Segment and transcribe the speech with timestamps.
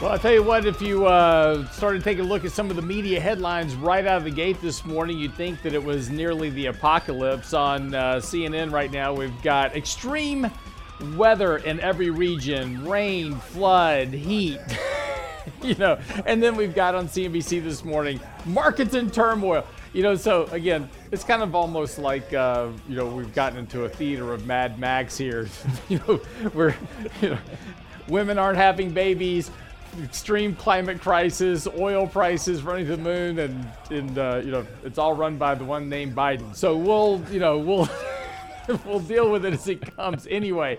[0.00, 2.76] Well, I tell you what, if you uh, started taking a look at some of
[2.76, 6.08] the media headlines right out of the gate this morning, you'd think that it was
[6.08, 7.52] nearly the apocalypse.
[7.52, 10.50] On uh, CNN right now, we've got extreme
[11.16, 14.58] weather in every region rain, flood, heat.
[15.62, 19.66] you know, and then we've got on CNBC this morning markets in turmoil.
[19.92, 23.84] You know, so again, it's kind of almost like uh, you know we've gotten into
[23.84, 25.46] a theater of Mad Max here.
[25.90, 26.16] you know,
[26.54, 26.74] where
[27.20, 27.38] you know,
[28.08, 29.50] women aren't having babies,
[30.02, 34.98] extreme climate crisis, oil prices running to the moon, and and uh, you know it's
[34.98, 36.54] all run by the one named Biden.
[36.54, 37.88] So we'll you know we'll.
[38.84, 40.78] we'll deal with it as it comes anyway.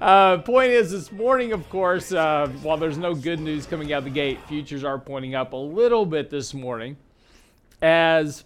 [0.00, 4.02] Uh, point is, this morning, of course, uh, while there's no good news coming out
[4.02, 6.96] the gate, futures are pointing up a little bit this morning
[7.82, 8.44] as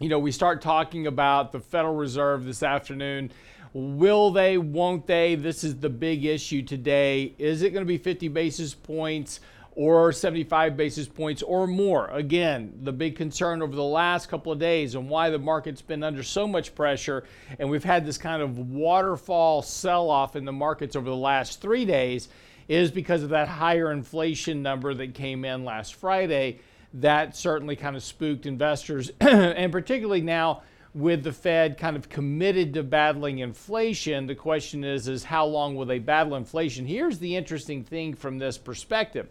[0.00, 3.30] you know we start talking about the Federal Reserve this afternoon.
[3.74, 4.56] Will they?
[4.56, 5.34] Won't they?
[5.34, 7.34] This is the big issue today.
[7.38, 9.40] Is it going to be 50 basis points?
[9.76, 12.06] or 75 basis points or more.
[12.08, 16.04] Again, the big concern over the last couple of days and why the market's been
[16.04, 17.24] under so much pressure,
[17.58, 21.60] and we've had this kind of waterfall sell off in the markets over the last
[21.60, 22.28] three days,
[22.68, 26.60] is because of that higher inflation number that came in last Friday.
[26.94, 30.62] That certainly kind of spooked investors, and particularly now
[30.94, 35.74] with the Fed kind of committed to battling inflation, the question is is how long
[35.74, 36.86] will they battle inflation?
[36.86, 39.28] Here's the interesting thing from this perspective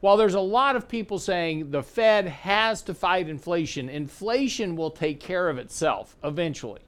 [0.00, 4.90] while there's a lot of people saying the Fed has to fight inflation, inflation will
[4.90, 6.80] take care of itself eventually.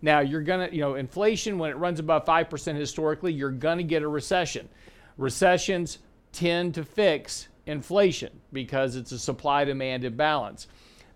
[0.00, 3.78] Now, you're going to, you know, inflation, when it runs above 5% historically, you're going
[3.78, 4.68] to get a recession.
[5.16, 5.98] Recessions
[6.32, 10.66] tend to fix inflation because it's a supply demand imbalance.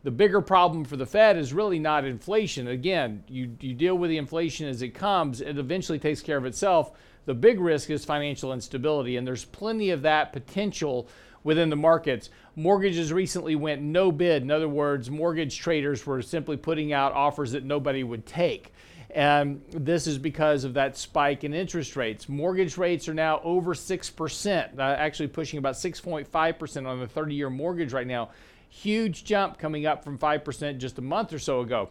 [0.04, 2.68] The bigger problem for the Fed is really not inflation.
[2.68, 6.46] Again, you, you deal with the inflation as it comes, it eventually takes care of
[6.46, 6.92] itself.
[7.26, 11.08] The big risk is financial instability, and there's plenty of that potential
[11.44, 12.30] within the markets.
[12.56, 14.42] Mortgages recently went no bid.
[14.42, 18.72] In other words, mortgage traders were simply putting out offers that nobody would take.
[19.10, 22.28] And this is because of that spike in interest rates.
[22.28, 27.50] Mortgage rates are now over 6%, uh, actually pushing about 6.5% on the 30 year
[27.50, 28.30] mortgage right now.
[28.68, 31.90] Huge jump coming up from 5% just a month or so ago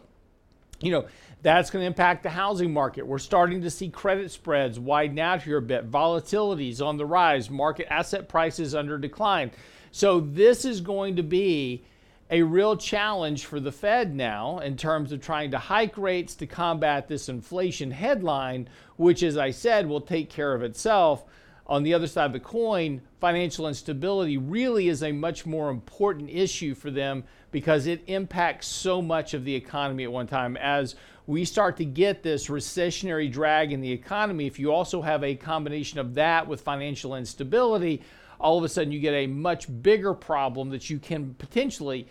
[0.80, 1.06] you know,
[1.42, 3.06] that's going to impact the housing market.
[3.06, 5.90] We're starting to see credit spreads widen out here a bit.
[5.90, 9.50] Volatilities on the rise, market asset prices under decline.
[9.90, 11.84] So this is going to be
[12.30, 16.46] a real challenge for the Fed now in terms of trying to hike rates to
[16.46, 21.24] combat this inflation headline, which, as I said, will take care of itself.
[21.68, 26.30] On the other side of the coin, financial instability really is a much more important
[26.30, 30.56] issue for them because it impacts so much of the economy at one time.
[30.56, 30.94] As
[31.26, 35.34] we start to get this recessionary drag in the economy, if you also have a
[35.34, 38.02] combination of that with financial instability,
[38.40, 42.08] all of a sudden you get a much bigger problem that you can potentially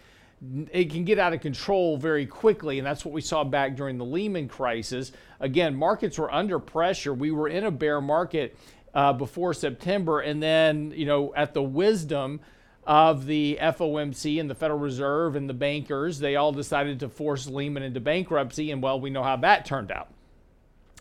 [0.72, 3.98] it can get out of control very quickly and that's what we saw back during
[3.98, 5.12] the Lehman crisis.
[5.40, 7.12] Again, markets were under pressure.
[7.12, 8.56] We were in a bear market
[8.98, 12.40] uh, before September, and then you know at the wisdom
[12.88, 17.46] of the FOMC and the Federal Reserve and the bankers, they all decided to force
[17.46, 20.10] Lehman into bankruptcy, and well, we know how that turned out.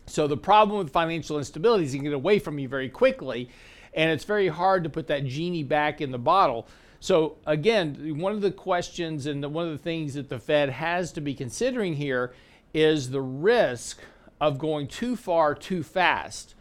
[0.04, 3.48] So the problem with financial instability is you can get away from you very quickly,
[3.94, 6.68] and it's very hard to put that genie back in the bottle.
[7.00, 11.12] So again, one of the questions and one of the things that the Fed has
[11.12, 12.34] to be considering here
[12.74, 14.00] is the risk
[14.38, 16.56] of going too far too fast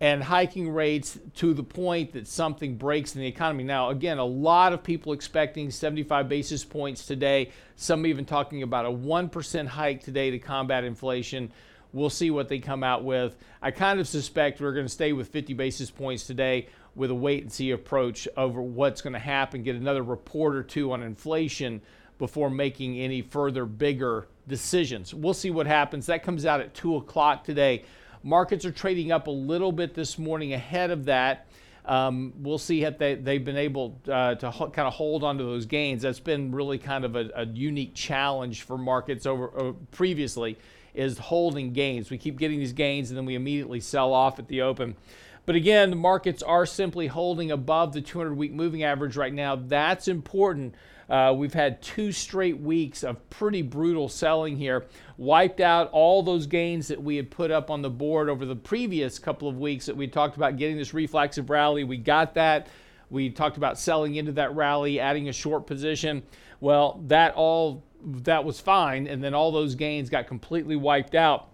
[0.00, 3.64] and hiking rates to the point that something breaks in the economy.
[3.64, 8.86] Now, again, a lot of people expecting 75 basis points today, some even talking about
[8.86, 11.52] a 1% hike today to combat inflation.
[11.92, 13.36] We'll see what they come out with.
[13.62, 17.14] I kind of suspect we're going to stay with 50 basis points today with a
[17.14, 21.02] wait and see approach over what's going to happen, get another report or two on
[21.02, 21.80] inflation
[22.18, 25.14] before making any further bigger decisions.
[25.14, 26.06] We'll see what happens.
[26.06, 27.84] That comes out at 2 o'clock today.
[28.24, 31.46] Markets are trading up a little bit this morning ahead of that.
[31.84, 35.36] Um, we'll see if they, they've been able uh, to ho- kind of hold on
[35.36, 36.00] to those gains.
[36.00, 40.56] That's been really kind of a, a unique challenge for markets over uh, previously
[40.94, 42.08] is holding gains.
[42.08, 44.96] We keep getting these gains and then we immediately sell off at the open.
[45.44, 49.54] But again, the markets are simply holding above the 200 week moving average right now.
[49.54, 50.74] That's important
[51.08, 54.86] Uh, we've had two straight weeks of pretty brutal selling here,
[55.16, 58.56] wiped out all those gains that we had put up on the board over the
[58.56, 61.84] previous couple of weeks that we talked about getting this reflexive rally.
[61.84, 62.68] We got that.
[63.10, 66.22] We talked about selling into that rally, adding a short position.
[66.60, 71.48] Well, that all that was fine, and then all those gains got completely wiped out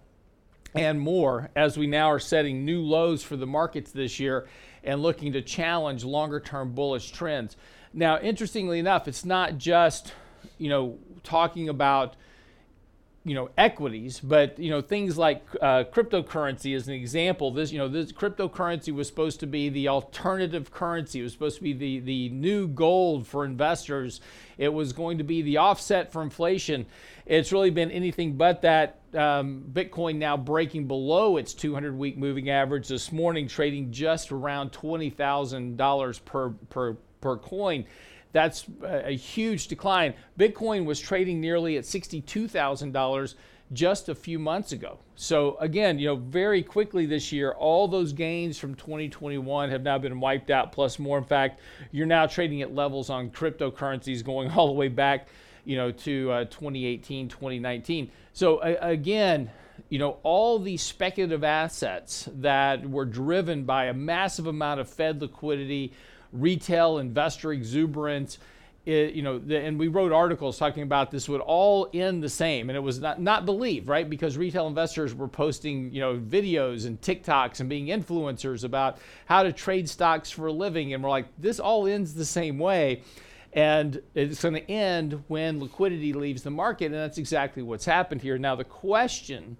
[0.75, 4.49] and more as we now are setting new lows for the markets this year
[4.85, 7.57] and looking to challenge longer term bullish trends.
[7.93, 10.15] Now, interestingly enough, it's not just,
[10.59, 12.17] you know, talking about
[13.23, 17.51] you know equities but you know things like uh, cryptocurrency as an example.
[17.51, 21.21] This you know this cryptocurrency was supposed to be the alternative currency.
[21.21, 24.23] It was supposed to be the the new gold for investors.
[24.57, 26.87] It was going to be the offset for inflation.
[27.27, 32.49] It's really been anything but that um, bitcoin now breaking below its 200 week moving
[32.49, 32.89] average.
[32.89, 37.85] This morning trading just around $20000 per per per coin
[38.33, 40.15] that's a huge decline.
[40.39, 43.35] Bitcoin was trading nearly at $62,000
[43.73, 44.99] just a few months ago.
[45.15, 49.99] So again, you know, very quickly this year, all those gains from 2021 have now
[49.99, 51.19] been wiped out, plus more.
[51.19, 51.61] In fact,
[51.93, 55.29] you're now trading at levels on cryptocurrencies going all the way back,
[55.65, 58.11] you know, to uh, 2018, 2019.
[58.33, 59.51] So uh, again,
[59.89, 65.21] you know, all these speculative assets that were driven by a massive amount of Fed
[65.21, 65.93] liquidity,
[66.33, 68.39] retail investor exuberance.
[68.87, 72.31] It, you know, the, and we wrote articles talking about this would all end the
[72.31, 74.09] same, and it was not not believed, right?
[74.09, 79.43] Because retail investors were posting, you know, videos and TikToks and being influencers about how
[79.43, 83.03] to trade stocks for a living, and we're like, this all ends the same way,
[83.53, 88.23] and it's going to end when liquidity leaves the market, and that's exactly what's happened
[88.23, 88.39] here.
[88.39, 89.59] Now, the question,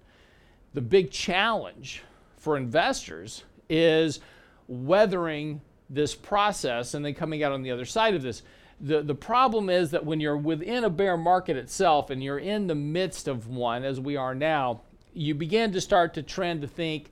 [0.73, 2.01] the big challenge
[2.37, 4.19] for investors is
[4.67, 5.61] weathering
[5.91, 8.41] this process and then coming out on the other side of this.
[8.79, 12.65] The, the problem is that when you're within a bear market itself and you're in
[12.65, 14.81] the midst of one, as we are now,
[15.13, 17.11] you begin to start to trend to think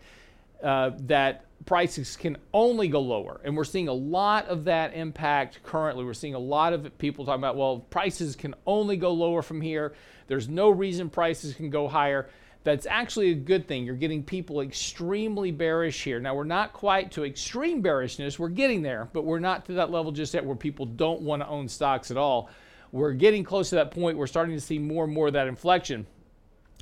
[0.63, 3.41] uh, that prices can only go lower.
[3.43, 6.05] And we're seeing a lot of that impact currently.
[6.05, 9.61] We're seeing a lot of people talking about, well, prices can only go lower from
[9.61, 9.93] here.
[10.27, 12.29] There's no reason prices can go higher
[12.63, 13.85] that's actually a good thing.
[13.85, 16.19] You're getting people extremely bearish here.
[16.19, 18.37] Now, we're not quite to extreme bearishness.
[18.37, 21.41] We're getting there, but we're not to that level just yet where people don't want
[21.41, 22.49] to own stocks at all.
[22.91, 24.17] We're getting close to that point.
[24.17, 26.05] We're starting to see more and more of that inflection.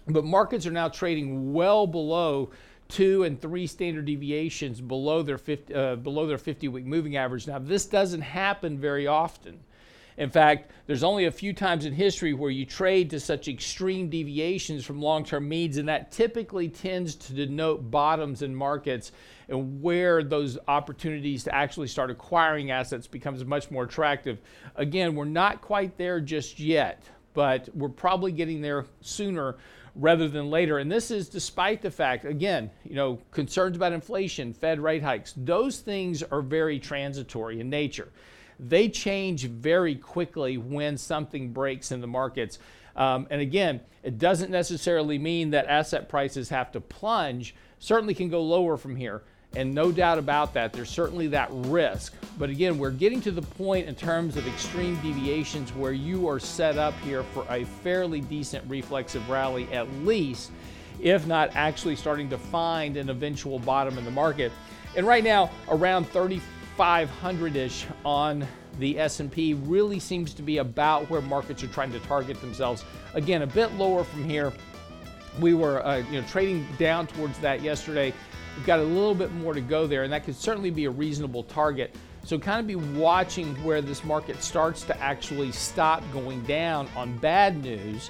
[0.08, 2.50] But markets are now trading well below
[2.88, 7.46] two and three standard deviations below their 50, uh, below their 50 week moving average.
[7.46, 9.60] Now, this doesn't happen very often.
[10.18, 14.10] In fact, there's only a few times in history where you trade to such extreme
[14.10, 19.12] deviations from long term means, and that typically tends to denote bottoms in markets
[19.48, 24.40] and where those opportunities to actually start acquiring assets becomes much more attractive.
[24.76, 27.04] Again, we're not quite there just yet,
[27.36, 29.56] but we're probably getting there sooner
[29.94, 30.80] rather than later.
[30.80, 35.34] And this is despite the fact, again, you know, concerns about inflation, Fed rate hikes,
[35.38, 38.10] those things are very transitory in nature
[38.60, 42.60] they change very quickly when something breaks in the markets.
[42.96, 48.30] Um, and again, it doesn't necessarily mean that asset prices have to plunge, certainly can
[48.30, 49.24] go lower from here.
[49.56, 52.14] And no doubt about that, there's certainly that risk.
[52.38, 56.40] But again, we're getting to the point in terms of extreme deviations where you are
[56.40, 60.52] set up here for a fairly decent reflexive rally, at least,
[61.00, 64.52] if not actually starting to find an eventual bottom in the market.
[64.96, 66.42] And right now, around 30.
[66.78, 68.48] 500-ish on
[68.80, 72.86] the S&P really seems to be about where markets are trying to target themselves.
[73.16, 74.54] Again, a bit lower from here.
[75.40, 78.14] We were uh, you know trading down towards that yesterday.
[78.56, 80.90] We've got a little bit more to go there, and that could certainly be a
[80.90, 81.96] reasonable target.
[82.24, 87.18] So, kind of be watching where this market starts to actually stop going down on
[87.20, 88.10] bad news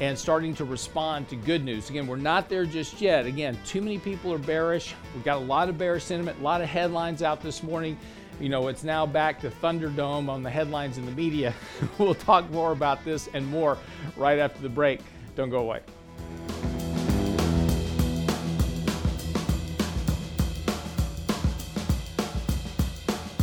[0.00, 1.88] and starting to respond to good news.
[1.88, 3.26] Again, we're not there just yet.
[3.26, 4.94] Again, too many people are bearish.
[5.14, 7.98] We've got a lot of bearish sentiment, a lot of headlines out this morning.
[8.38, 11.54] You know, it's now back to Thunderdome on the headlines in the media.
[11.98, 13.78] we'll talk more about this and more
[14.16, 15.00] right after the break.
[15.34, 15.80] Don't go away.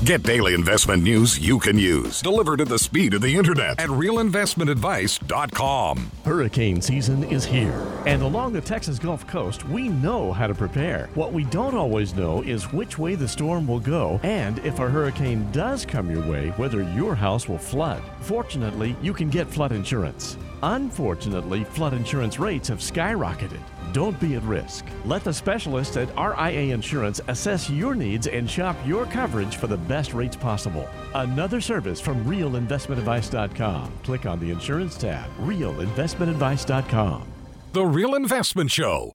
[0.04, 3.88] Get daily investment news you can use, delivered at the speed of the internet at
[3.88, 6.12] realinvestmentadvice.com.
[6.26, 11.10] Hurricane season is here, and along the Texas Gulf Coast, we know how to prepare.
[11.14, 14.90] What we don't always know is which way the storm will go, and if a
[14.90, 18.04] hurricane does come your way, whether your house will flood.
[18.20, 20.38] Fortunately, you can get flood insurance.
[20.64, 23.62] Unfortunately, flood insurance rates have skyrocketed.
[23.94, 24.86] Don't be at risk.
[25.06, 29.78] Let the specialists at RIA Insurance assess your needs and shop your coverage for the
[29.78, 30.88] best rates possible.
[31.14, 33.92] Another service from RealInvestmentAdvice.com.
[34.04, 35.30] Click on the Insurance tab.
[35.42, 37.28] RealInvestmentAdvice.com.
[37.74, 39.12] The Real Investment Show.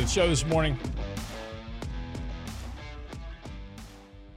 [0.00, 0.78] To the show this morning.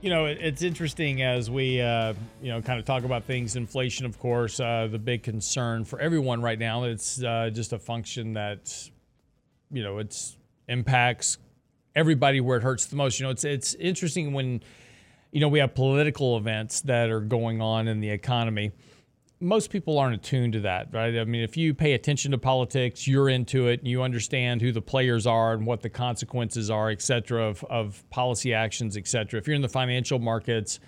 [0.02, 3.56] You know, it- it's interesting as we, uh, you know, kind of talk about things.
[3.56, 6.84] Inflation, of course, uh, the big concern for everyone right now.
[6.84, 8.90] It's uh, just a function that,
[9.72, 10.36] you know, it's
[10.68, 11.38] impacts
[11.96, 13.20] everybody where it hurts the most.
[13.20, 14.62] You know, it's it's interesting when,
[15.32, 18.72] you know, we have political events that are going on in the economy
[19.44, 21.18] most people aren't attuned to that, right?
[21.18, 24.72] I mean, if you pay attention to politics, you're into it, and you understand who
[24.72, 29.08] the players are and what the consequences are, et cetera, of, of policy actions, et
[29.08, 29.40] cetera.
[29.40, 30.80] If you're in the financial markets,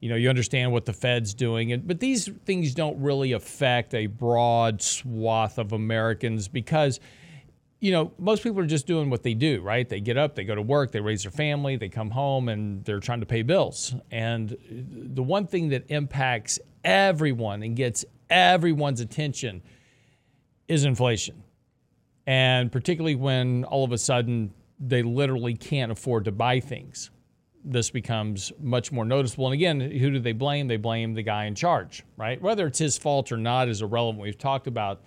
[0.00, 1.72] you know, you understand what the Fed's doing.
[1.72, 7.00] And, but these things don't really affect a broad swath of Americans because,
[7.80, 9.88] you know, most people are just doing what they do, right?
[9.88, 12.84] They get up, they go to work, they raise their family, they come home, and
[12.84, 13.94] they're trying to pay bills.
[14.10, 19.62] And the one thing that impacts everyone and gets everyone's attention
[20.68, 21.42] is inflation.
[22.26, 27.10] And particularly when all of a sudden they literally can't afford to buy things,
[27.62, 29.46] this becomes much more noticeable.
[29.46, 30.66] And again, who do they blame?
[30.66, 32.40] They blame the guy in charge, right?
[32.40, 34.22] Whether it's his fault or not is irrelevant.
[34.22, 35.02] We've talked about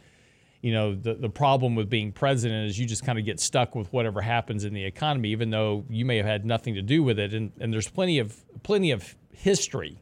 [0.62, 3.74] you know the, the problem with being president is you just kind of get stuck
[3.74, 7.02] with whatever happens in the economy even though you may have had nothing to do
[7.02, 9.98] with it and, and there's plenty of plenty of history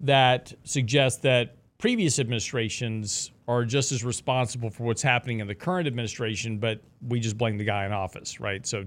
[0.00, 5.86] that suggests that previous administrations are just as responsible for what's happening in the current
[5.86, 8.84] administration but we just blame the guy in office right so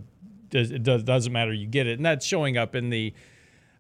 [0.51, 3.13] it doesn't matter you get it and that's showing up in the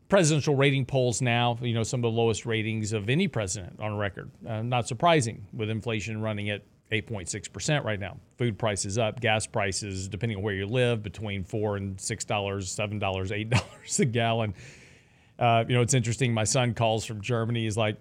[0.09, 3.95] presidential rating polls now, you know, some of the lowest ratings of any president on
[3.95, 4.29] record.
[4.45, 8.17] Uh, not surprising with inflation running at 8.6% right now.
[8.37, 12.99] Food prices up, gas prices, depending on where you live, between 4 and $6, $7,
[12.99, 14.55] $8 a gallon.
[15.39, 16.33] Uh, you know, it's interesting.
[16.33, 17.63] My son calls from Germany.
[17.63, 17.97] He's like,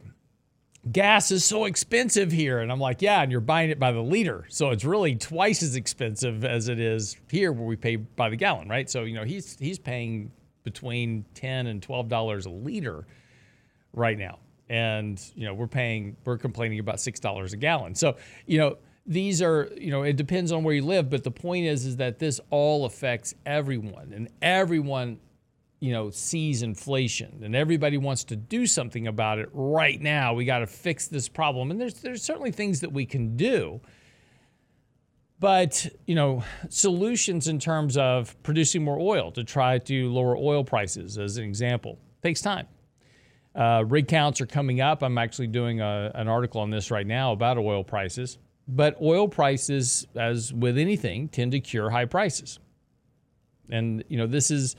[0.91, 2.59] gas is so expensive here.
[2.59, 4.45] And I'm like, yeah, and you're buying it by the liter.
[4.49, 8.37] So it's really twice as expensive as it is here where we pay by the
[8.37, 8.91] gallon, right?
[8.91, 10.33] So, you know, he's he's paying
[10.65, 13.07] between 10 and 12 dollars a liter
[13.95, 18.17] right now and you know we're paying we're complaining about six dollars a gallon so
[18.47, 18.77] you know
[19.07, 21.97] these are you know it depends on where you live but the point is is
[21.97, 25.19] that this all affects everyone and everyone
[25.81, 30.45] you know sees inflation and everybody wants to do something about it right now we
[30.45, 31.71] got to fix this problem.
[31.71, 33.81] And there's there's certainly things that we can do.
[35.41, 40.65] But you know solutions in terms of producing more oil to try to lower oil
[40.65, 42.67] prices as an example takes time.
[43.55, 45.03] Uh, rig counts are coming up.
[45.03, 48.39] I'm actually doing a, an article on this right now about oil prices.
[48.69, 52.59] But oil prices as with anything tend to cure high prices.
[53.71, 54.77] And you know this is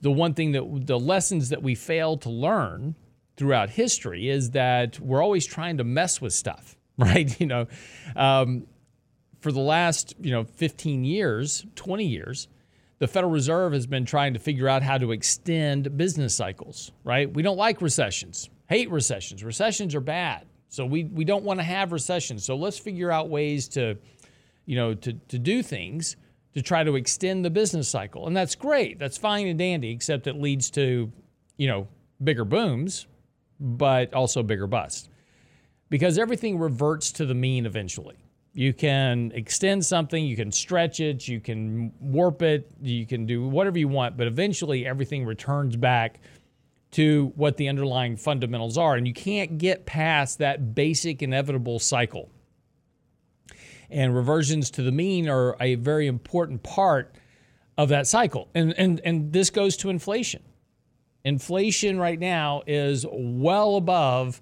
[0.00, 2.94] the one thing that the lessons that we fail to learn
[3.36, 7.66] throughout history is that we're always trying to mess with stuff right you know
[8.14, 8.66] um,
[9.46, 12.48] for the last, you know, 15 years, 20 years,
[12.98, 17.32] the Federal Reserve has been trying to figure out how to extend business cycles, right?
[17.32, 18.50] We don't like recessions.
[18.68, 19.44] Hate recessions.
[19.44, 20.46] Recessions are bad.
[20.68, 22.44] So we we don't want to have recessions.
[22.44, 23.96] So let's figure out ways to
[24.64, 26.16] you know, to to do things
[26.56, 28.26] to try to extend the business cycle.
[28.26, 28.98] And that's great.
[28.98, 31.12] That's fine and dandy, except it leads to,
[31.58, 31.86] you know,
[32.24, 33.06] bigger booms,
[33.60, 35.10] but also bigger busts.
[35.90, 38.16] Because everything reverts to the mean eventually.
[38.54, 43.46] You can extend something, you can stretch it, you can warp it, you can do
[43.46, 46.20] whatever you want, but eventually everything returns back
[46.92, 48.94] to what the underlying fundamentals are.
[48.94, 52.30] And you can't get past that basic inevitable cycle.
[53.90, 57.14] And reversions to the mean are a very important part
[57.78, 58.48] of that cycle.
[58.54, 60.42] And, and, and this goes to inflation.
[61.24, 64.40] Inflation right now is well above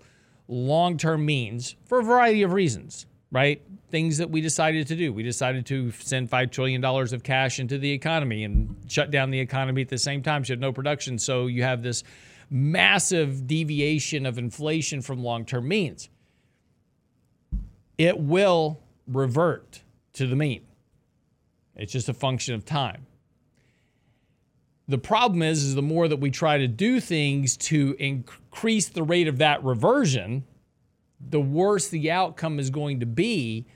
[0.48, 3.62] long term means for a variety of reasons, right?
[3.94, 5.12] things that we decided to do.
[5.12, 9.38] We decided to send $5 trillion of cash into the economy and shut down the
[9.38, 10.42] economy at the same time.
[10.44, 11.16] You had no production.
[11.16, 12.02] So you have this
[12.50, 16.08] massive deviation of inflation from long term means.
[17.96, 19.82] It will revert
[20.14, 20.64] to the mean.
[21.76, 23.06] It's just a function of time.
[24.86, 29.02] The problem is, is the more that we try to do things to increase the
[29.02, 30.44] rate of that reversion,
[31.20, 33.66] the worse the outcome is going to be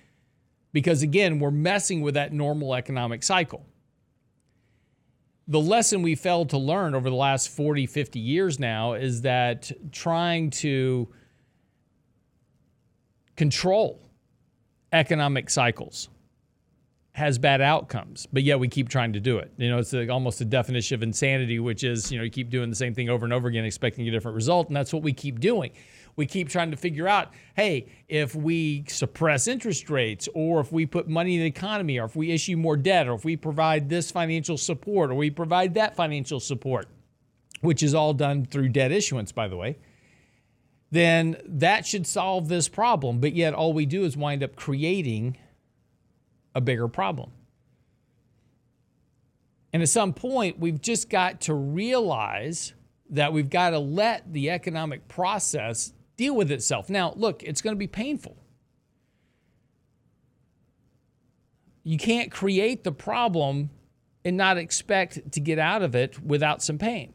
[0.73, 3.64] because again, we're messing with that normal economic cycle.
[5.49, 9.73] The lesson we failed to learn over the last 40, 50 years now is that
[9.92, 11.08] trying to
[13.35, 14.08] control
[14.92, 16.09] economic cycles
[17.12, 19.52] has bad outcomes, but yet we keep trying to do it.
[19.57, 22.49] You know, it's like almost a definition of insanity, which is, you know, you keep
[22.49, 24.68] doing the same thing over and over again, expecting a different result.
[24.68, 25.73] And that's what we keep doing
[26.18, 30.85] we keep trying to figure out hey, if we suppress interest rates, or if we
[30.85, 33.88] put money in the economy, or if we issue more debt, or if we provide
[33.88, 36.88] this financial support, or we provide that financial support,
[37.62, 39.78] which is all done through debt issuance, by the way,
[40.90, 43.21] then that should solve this problem.
[43.21, 45.37] But yet, all we do is wind up creating
[46.54, 47.30] a bigger problem.
[49.73, 52.73] And at some point, we've just got to realize
[53.11, 56.88] that we've got to let the economic process deal with itself.
[56.88, 58.37] Now, look, it's going to be painful.
[61.85, 63.71] You can't create the problem
[64.25, 67.14] and not expect to get out of it without some pain.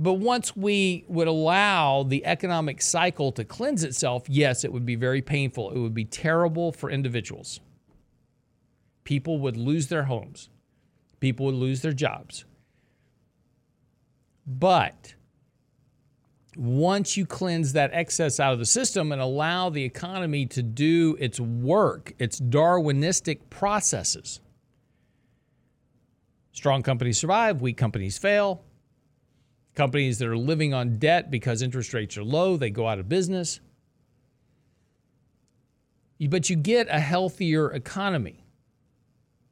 [0.00, 4.94] But once we would allow the economic cycle to cleanse itself, yes, it would be
[4.94, 5.72] very painful.
[5.72, 7.58] It would be terrible for individuals.
[9.02, 10.50] People would lose their homes,
[11.18, 12.44] people would lose their jobs.
[14.46, 15.14] But
[16.56, 21.16] once you cleanse that excess out of the system and allow the economy to do
[21.18, 24.40] its work, its Darwinistic processes,
[26.52, 28.62] strong companies survive, weak companies fail.
[29.78, 33.08] Companies that are living on debt because interest rates are low, they go out of
[33.08, 33.60] business.
[36.20, 38.44] But you get a healthier economy.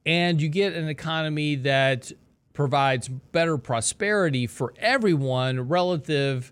[0.05, 2.11] And you get an economy that
[2.51, 6.51] provides better prosperity for everyone relative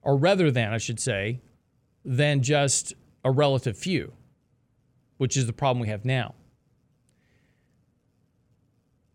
[0.00, 1.40] or rather than, I should say,
[2.04, 4.12] than just a relative few,
[5.16, 6.36] which is the problem we have now.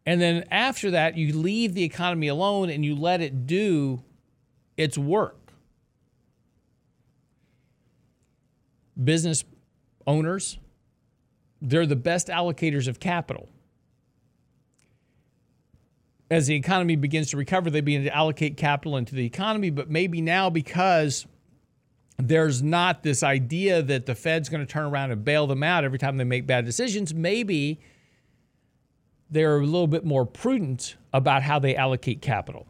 [0.05, 4.03] And then after that, you leave the economy alone and you let it do
[4.77, 5.51] its work.
[9.01, 9.43] Business
[10.07, 10.57] owners,
[11.61, 13.49] they're the best allocators of capital
[16.31, 19.69] as the economy begins to recover, they begin to allocate capital into the economy.
[19.69, 21.25] But maybe now, because
[22.17, 25.83] there's not this idea that the Fed's going to turn around and bail them out
[25.83, 27.79] every time they make bad decisions, maybe
[29.29, 32.67] they're a little bit more prudent about how they allocate capital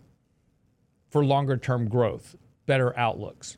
[1.09, 3.57] for longer term growth, better outlooks.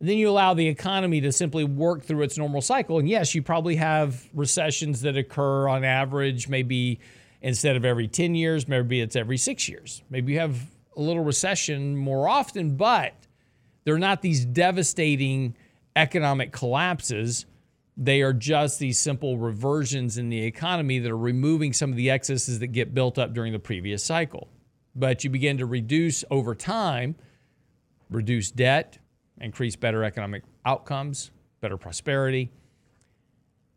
[0.00, 2.98] And then you allow the economy to simply work through its normal cycle.
[2.98, 6.98] And yes, you probably have recessions that occur on average, maybe
[7.40, 10.02] instead of every 10 years, maybe it's every six years.
[10.10, 10.56] Maybe you have
[10.96, 13.14] a little recession more often, but
[13.84, 15.56] they're not these devastating
[15.94, 17.46] economic collapses.
[17.96, 22.10] They are just these simple reversions in the economy that are removing some of the
[22.10, 24.48] excesses that get built up during the previous cycle.
[24.94, 27.16] But you begin to reduce over time,
[28.10, 28.98] reduce debt,
[29.40, 32.50] increase better economic outcomes, better prosperity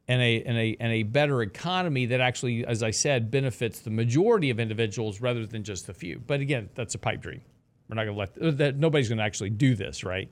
[0.07, 3.89] and a, and, a, and a better economy that actually, as I said, benefits the
[3.89, 6.21] majority of individuals rather than just the few.
[6.25, 7.41] But again, that's a pipe dream.
[7.89, 8.77] We're not going to let that.
[8.77, 10.29] Nobody's going to actually do this, right?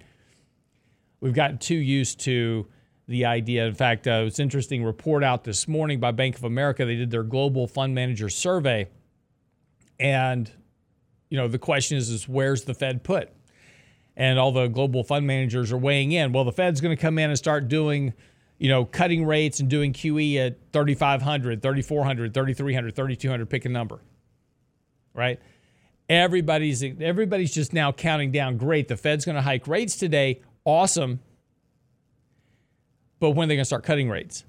[1.22, 2.68] We've gotten too used to
[3.08, 3.66] the idea.
[3.66, 6.86] In fact, uh, it's interesting report out this morning by Bank of America.
[6.86, 8.90] They did their global fund manager survey,
[10.00, 10.50] and
[11.30, 13.30] you know the question is, is where's the Fed put?
[14.16, 16.34] And all the global fund managers are weighing in.
[16.34, 18.14] Well, the Fed's going to come in and start doing
[18.64, 24.00] you know, cutting rates and doing QE at 3,500, 3,400, 3,300, 3,200, pick a number,
[25.14, 25.38] right?
[26.10, 28.56] Everybody's everybody's just now counting down.
[28.56, 30.42] Great, the Fed's going to hike rates today.
[30.64, 31.20] Awesome.
[33.24, 34.44] But when are they going to start cutting rates?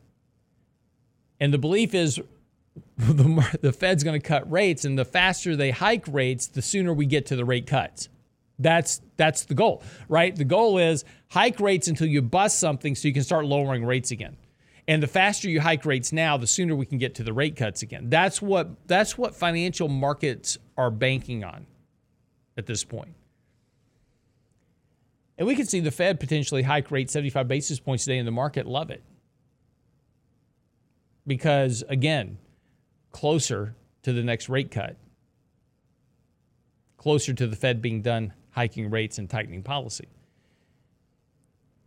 [1.38, 2.20] And the belief is
[2.98, 6.92] the, the Fed's going to cut rates, and the faster they hike rates, the sooner
[6.92, 8.08] we get to the rate cuts.
[8.58, 10.34] That's that's the goal, right?
[10.34, 14.10] The goal is hike rates until you bust something so you can start lowering rates
[14.10, 14.36] again.
[14.88, 17.54] And the faster you hike rates now, the sooner we can get to the rate
[17.54, 18.10] cuts again.
[18.10, 21.66] That's what that's what financial markets are banking on
[22.58, 23.14] at this point.
[25.36, 28.30] And we can see the Fed potentially hike rate 75 basis points today in the
[28.32, 28.66] market.
[28.66, 29.02] Love it.
[31.26, 32.38] Because again,
[33.10, 34.96] closer to the next rate cut,
[36.96, 40.08] closer to the Fed being done hiking rates and tightening policy.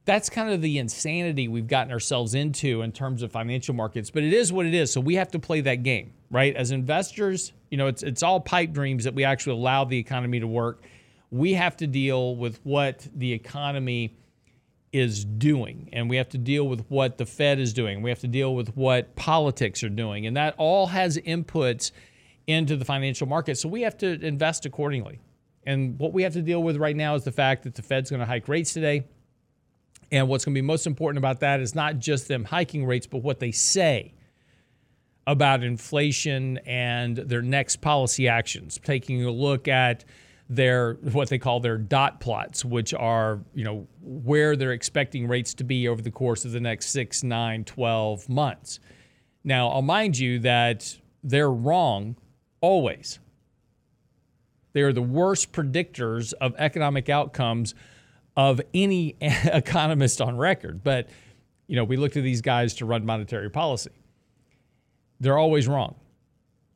[0.06, 4.24] That's kind of the insanity we've gotten ourselves into in terms of financial markets, but
[4.24, 4.92] it is what it is.
[4.92, 6.14] So we have to play that game.
[6.32, 6.56] right?
[6.56, 10.40] As investors, you know, it's it's all pipe dreams that we actually allow the economy
[10.40, 10.84] to work.
[11.30, 14.16] We have to deal with what the economy
[14.94, 18.02] is doing, and we have to deal with what the Fed is doing.
[18.02, 21.92] We have to deal with what politics are doing, and that all has inputs
[22.48, 23.58] into the financial market.
[23.58, 25.20] So we have to invest accordingly.
[25.66, 28.10] And what we have to deal with right now is the fact that the Fed's
[28.10, 29.04] going to hike rates today.
[30.10, 33.06] And what's going to be most important about that is not just them hiking rates,
[33.06, 34.14] but what they say
[35.28, 38.80] about inflation and their next policy actions.
[38.82, 40.06] Taking a look at
[40.50, 45.54] their what they call their dot plots, which are, you know, where they're expecting rates
[45.56, 48.80] to be over the course of the next 6, 9, 12 months.
[49.44, 52.16] Now, I'll mind you that they're wrong
[52.62, 53.20] always.
[54.74, 57.74] They are the worst predictors of economic outcomes
[58.36, 60.84] of any economist on record.
[60.84, 61.10] But,
[61.68, 63.92] you know, we look to these guys to run monetary policy.
[65.20, 65.96] They're always wrong.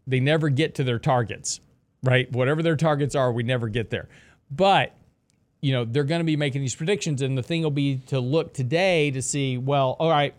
[0.07, 1.61] They never get to their targets,
[2.03, 2.31] right?
[2.31, 4.09] Whatever their targets are, we never get there.
[4.49, 4.95] But,
[5.61, 7.21] you know, they're going to be making these predictions.
[7.21, 10.33] And the thing will be to look today to see, well, all right,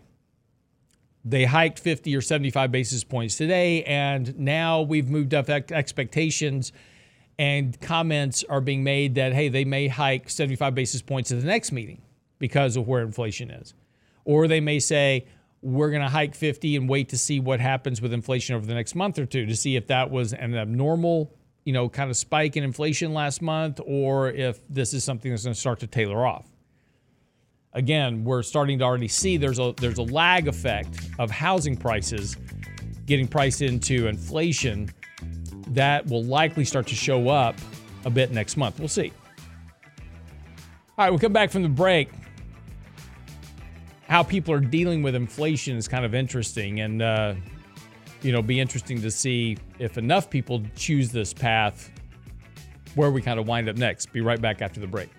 [1.25, 6.73] they hiked 50 or 75 basis points today, and now we've moved up expectations,
[7.39, 11.47] and comments are being made that, hey, they may hike 75 basis points at the
[11.47, 12.01] next meeting
[12.39, 13.73] because of where inflation is.
[14.25, 15.25] Or they may say,
[15.61, 18.73] we're going to hike 50 and wait to see what happens with inflation over the
[18.73, 22.17] next month or two to see if that was an abnormal, you know, kind of
[22.17, 25.87] spike in inflation last month or if this is something that's going to start to
[25.87, 26.45] tailor off
[27.73, 32.37] again, we're starting to already see there's a there's a lag effect of housing prices
[33.05, 34.89] getting priced into inflation
[35.69, 37.55] that will likely start to show up
[38.05, 38.79] a bit next month.
[38.79, 39.11] We'll see.
[40.97, 42.09] All right, we'll come back from the break.
[44.07, 47.33] How people are dealing with inflation is kind of interesting, and uh,
[48.23, 51.91] you know, be interesting to see if enough people choose this path.
[52.95, 54.13] Where we kind of wind up next.
[54.13, 55.09] Be right back after the break.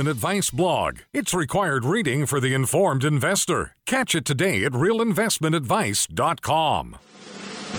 [0.00, 0.98] Investment Advice blog.
[1.12, 3.76] It's required reading for the informed investor.
[3.84, 6.96] Catch it today at realinvestmentadvice.com.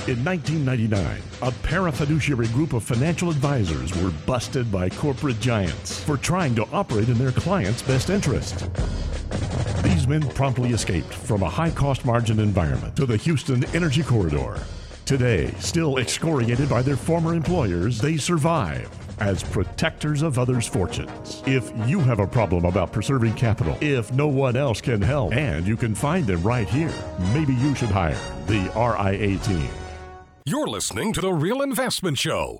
[0.07, 6.53] In 1999, a parafiduciary group of financial advisors were busted by corporate giants for trying
[6.53, 8.69] to operate in their clients' best interest.
[9.81, 14.59] These men promptly escaped from a high cost margin environment to the Houston Energy Corridor.
[15.05, 21.43] Today, still excoriated by their former employers, they survive as protectors of others' fortunes.
[21.45, 25.65] If you have a problem about preserving capital, if no one else can help, and
[25.65, 26.93] you can find them right here,
[27.33, 29.69] maybe you should hire the RIA team.
[30.45, 32.59] You're listening to The Real Investment Show.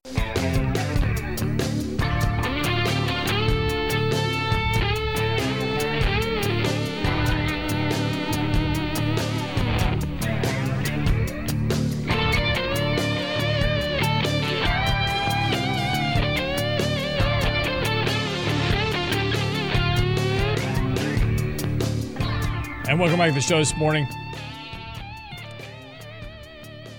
[23.02, 24.08] Welcome back to the show this morning.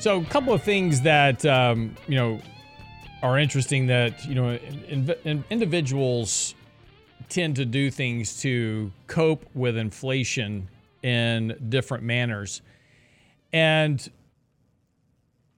[0.00, 2.40] So, a couple of things that um, you know
[3.22, 6.56] are interesting that you know in, in, individuals
[7.28, 10.68] tend to do things to cope with inflation
[11.04, 12.62] in different manners,
[13.52, 14.10] and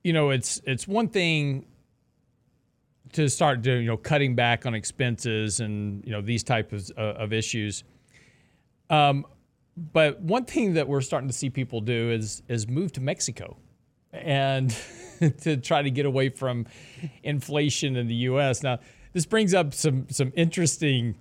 [0.03, 1.65] you know it's it's one thing
[3.13, 7.17] to start doing you know cutting back on expenses and you know these types of,
[7.17, 7.83] of issues.
[8.91, 9.25] Um,
[9.77, 13.57] but one thing that we're starting to see people do is is move to Mexico
[14.13, 14.77] and
[15.41, 16.67] to try to get away from
[17.23, 18.63] inflation in the US.
[18.63, 18.79] Now,
[19.13, 21.17] this brings up some some interesting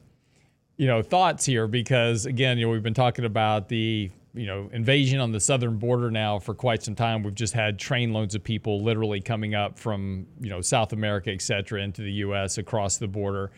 [0.78, 4.70] you know thoughts here because again, you know, we've been talking about the you know
[4.74, 7.24] invasion on the southern border now for quite some time.
[7.24, 11.42] We've just had trainloads of people literally coming up from you know South America, et
[11.42, 12.58] cetera, into the U.S.
[12.58, 13.52] across the border.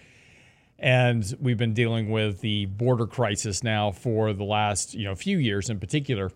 [0.77, 5.38] And we've been dealing with the border crisis now for the last you know few
[5.38, 6.31] years in particular.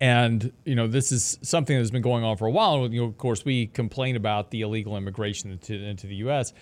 [0.00, 2.88] And you know this is something that's been going on for a while.
[2.90, 6.52] You know, of course, we complain about the illegal immigration into, into the U.S.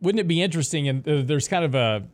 [0.00, 0.88] Wouldn't it be interesting?
[0.88, 2.04] And uh, there's kind of a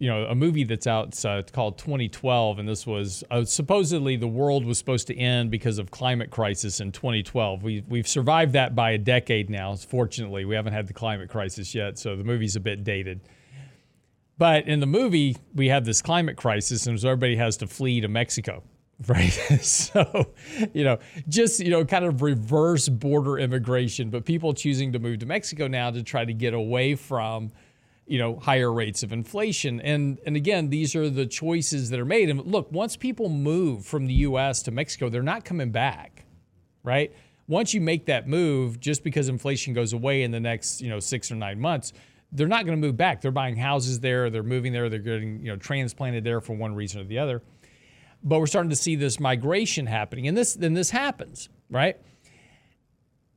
[0.00, 4.26] you know a movie that's out uh, called 2012 and this was uh, supposedly the
[4.26, 8.74] world was supposed to end because of climate crisis in 2012 we, we've survived that
[8.74, 10.44] by a decade now fortunately.
[10.44, 13.20] We haven't had the climate crisis yet so the movie's a bit dated.
[14.38, 18.00] But in the movie we have this climate crisis and so everybody has to flee
[18.00, 18.62] to mexico
[19.06, 19.32] right?
[19.60, 20.32] So
[20.72, 25.18] you know just you know kind of reverse border immigration but people choosing to move
[25.18, 27.50] to mexico now to try to get away from
[28.10, 29.80] you know higher rates of inflation.
[29.80, 32.28] And and again these are the choices that are made.
[32.28, 36.26] And look once people move from the US to Mexico they're not coming back
[36.82, 37.12] right?
[37.46, 40.98] Once you make that move just because inflation goes away in the next you know
[40.98, 41.92] 6 or 9 months
[42.32, 43.20] they're not going to move back.
[43.20, 46.74] They're buying houses there they're moving there they're getting you know transplanted there for one
[46.74, 47.42] reason or the other.
[48.22, 50.26] But we're starting to see this migration happening.
[50.26, 51.96] And this then this happens right?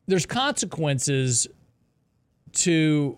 [0.07, 1.47] There's consequences
[2.53, 3.17] to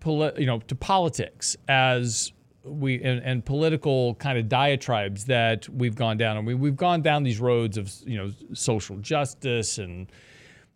[0.00, 2.32] poli- you know, to politics as
[2.64, 7.02] we and, and, political kind of diatribes that we've gone down, and we, we've gone
[7.02, 10.10] down these roads of you know social justice and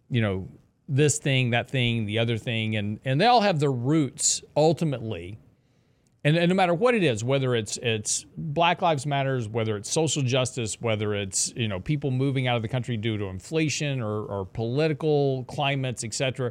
[0.09, 0.49] you know
[0.89, 5.39] this thing, that thing, the other thing, and and they all have their roots ultimately.
[6.27, 9.91] And, and no matter what it is, whether it's it's Black Lives Matters, whether it's
[9.91, 14.01] social justice, whether it's you know people moving out of the country due to inflation
[14.01, 16.51] or, or political climates, et cetera,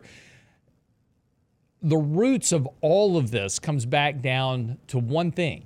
[1.84, 5.66] the roots of all of this comes back down to one thing,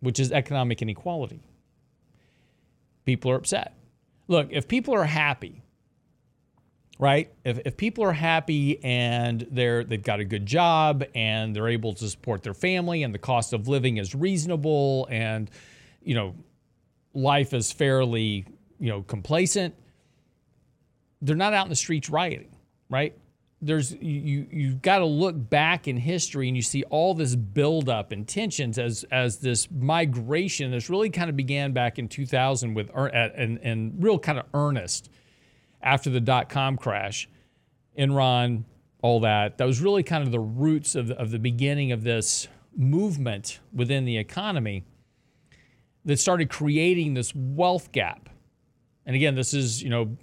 [0.00, 1.40] which is economic inequality.
[3.04, 3.74] People are upset.
[4.26, 5.62] Look, if people are happy,
[6.98, 7.32] right?
[7.44, 11.94] If, if people are happy and they're they've got a good job and they're able
[11.94, 15.50] to support their family and the cost of living is reasonable and
[16.02, 16.34] you know
[17.14, 18.44] life is fairly
[18.80, 19.74] you know complacent,
[21.22, 22.50] they're not out in the streets rioting,
[22.88, 23.16] right?
[23.62, 28.10] There's you you've got to look back in history and you see all this buildup
[28.10, 32.90] and tensions as as this migration this really kind of began back in 2000 with
[32.94, 35.10] and and real kind of earnest
[35.82, 37.28] after the dot com crash
[37.98, 38.64] enron
[39.02, 39.58] all that.
[39.58, 44.04] That was really kind of the roots of of the beginning of this movement within
[44.04, 44.84] the economy
[46.04, 48.30] that started creating this wealth gap.
[49.04, 50.16] And again this is you know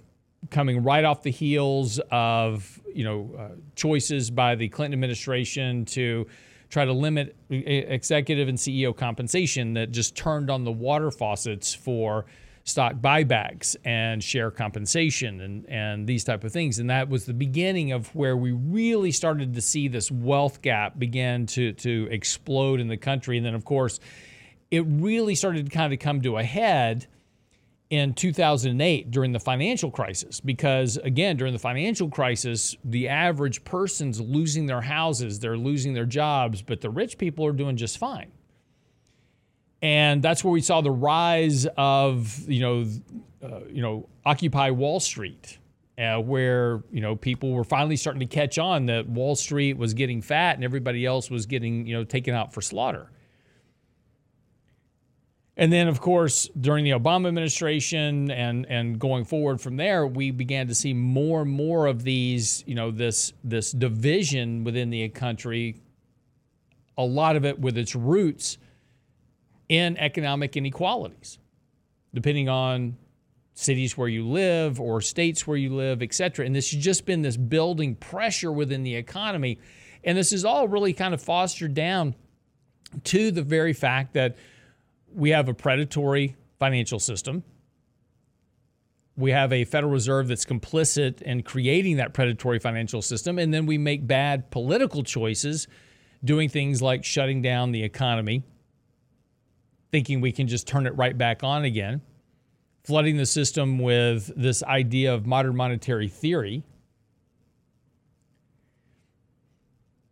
[0.50, 6.26] coming right off the heels of you know uh, choices by the Clinton administration to
[6.70, 12.26] try to limit executive and CEO compensation that just turned on the water faucets for
[12.64, 16.78] stock buybacks and share compensation and, and these type of things.
[16.78, 20.98] And that was the beginning of where we really started to see this wealth gap
[20.98, 23.38] begin to, to explode in the country.
[23.38, 24.00] And then, of course,
[24.70, 27.06] it really started to kind of come to a head
[27.90, 34.20] in 2008 during the financial crisis because again during the financial crisis the average person's
[34.20, 38.30] losing their houses they're losing their jobs but the rich people are doing just fine.
[39.80, 42.86] And that's where we saw the rise of you know
[43.42, 45.58] uh, you know occupy wall street
[45.96, 49.94] uh, where you know people were finally starting to catch on that wall street was
[49.94, 53.10] getting fat and everybody else was getting you know taken out for slaughter
[55.58, 60.30] and then, of course, during the Obama administration and and going forward from there, we
[60.30, 65.08] began to see more and more of these, you know, this this division within the
[65.08, 65.82] country.
[66.96, 68.58] A lot of it with its roots
[69.68, 71.38] in economic inequalities,
[72.14, 72.96] depending on
[73.54, 76.46] cities where you live or states where you live, et cetera.
[76.46, 79.58] And this has just been this building pressure within the economy,
[80.04, 82.14] and this is all really kind of fostered down
[83.04, 84.36] to the very fact that
[85.14, 87.42] we have a predatory financial system.
[89.16, 93.38] We have a Federal Reserve that's complicit in creating that predatory financial system.
[93.38, 95.66] And then we make bad political choices,
[96.24, 98.44] doing things like shutting down the economy,
[99.90, 102.00] thinking we can just turn it right back on again,
[102.84, 106.62] flooding the system with this idea of modern monetary theory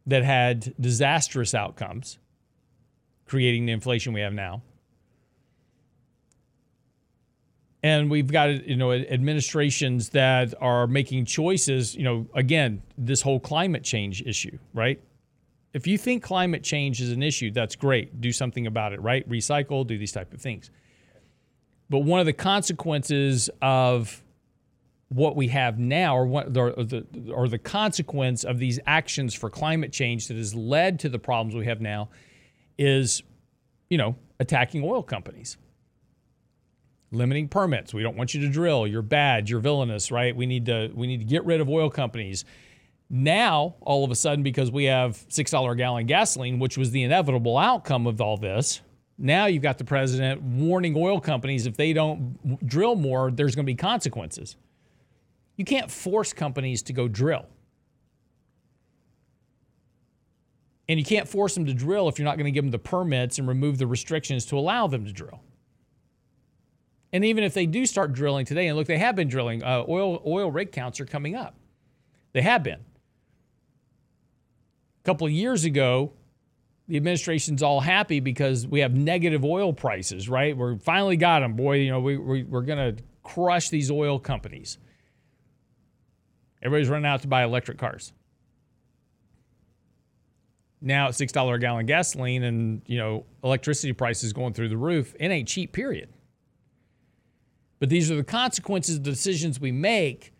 [0.06, 2.18] that had disastrous outcomes,
[3.26, 4.62] creating the inflation we have now.
[7.82, 13.40] And we've got you know administrations that are making choices you know again this whole
[13.40, 15.00] climate change issue right?
[15.72, 18.20] If you think climate change is an issue that's great.
[18.20, 19.28] Do something about it right?
[19.28, 20.70] Recycle do these type of things.
[21.88, 24.22] But one of the consequences of
[25.08, 29.48] what we have now or what or the, or the consequence of these actions for
[29.48, 32.08] climate change that has led to the problems we have now
[32.76, 33.22] is
[33.88, 35.56] you know attacking oil companies
[37.16, 37.92] limiting permits.
[37.92, 38.86] We don't want you to drill.
[38.86, 39.48] You're bad.
[39.48, 40.34] You're villainous, right?
[40.34, 42.44] We need to we need to get rid of oil companies.
[43.08, 47.04] Now, all of a sudden, because we have $6 a gallon gasoline, which was the
[47.04, 48.80] inevitable outcome of all this,
[49.16, 53.64] now you've got the president warning oil companies if they don't drill more, there's going
[53.64, 54.56] to be consequences.
[55.56, 57.46] You can't force companies to go drill.
[60.88, 62.78] And you can't force them to drill if you're not going to give them the
[62.78, 65.40] permits and remove the restrictions to allow them to drill.
[67.12, 69.84] And even if they do start drilling today, and look, they have been drilling, uh,
[69.88, 71.54] oil, oil rig counts are coming up.
[72.32, 72.80] They have been.
[75.02, 76.12] A couple of years ago,
[76.88, 80.56] the administration's all happy because we have negative oil prices, right?
[80.56, 81.76] We're finally got them, boy.
[81.76, 84.78] You know, we, we, we're to crush these oil companies.
[86.62, 88.12] Everybody's running out to buy electric cars.
[90.80, 95.14] Now, six dollar a gallon gasoline, and you know, electricity prices going through the roof.
[95.18, 95.72] It ain't cheap.
[95.72, 96.08] Period.
[97.78, 100.32] But these are the consequences of the decisions we make.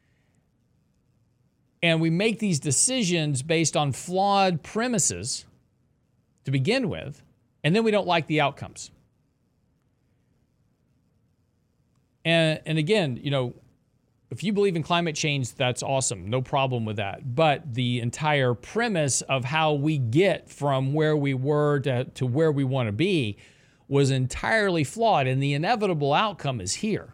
[1.82, 5.44] And we make these decisions based on flawed premises
[6.44, 7.22] to begin with,
[7.62, 8.90] and then we don't like the outcomes.
[12.24, 13.54] And, and again, you know,
[14.30, 16.28] if you believe in climate change, that's awesome.
[16.28, 17.34] No problem with that.
[17.34, 22.50] But the entire premise of how we get from where we were to, to where
[22.50, 23.36] we want to be
[23.86, 25.28] was entirely flawed.
[25.28, 27.12] And the inevitable outcome is here.